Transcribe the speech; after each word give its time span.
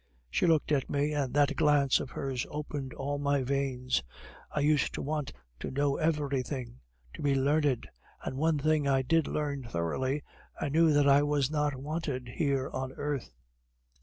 She 0.31 0.47
looked 0.47 0.71
at 0.71 0.89
me, 0.89 1.13
and 1.13 1.31
that 1.35 1.55
glance 1.55 1.99
of 1.99 2.09
hers 2.09 2.43
opened 2.49 2.91
all 2.95 3.19
my 3.19 3.43
veins. 3.43 4.01
I 4.49 4.61
used 4.61 4.95
to 4.95 5.01
want 5.03 5.31
to 5.59 5.69
know 5.69 5.97
everything, 5.97 6.79
to 7.13 7.21
be 7.21 7.35
learned; 7.35 7.87
and 8.23 8.35
one 8.35 8.57
thing 8.57 8.87
I 8.87 9.03
did 9.03 9.27
learn 9.27 9.61
thoroughly 9.61 10.23
I 10.59 10.69
knew 10.69 10.91
that 10.91 11.07
I 11.07 11.21
was 11.21 11.51
not 11.51 11.75
wanted 11.75 12.29
here 12.29 12.67
on 12.71 12.93
earth. 12.93 13.29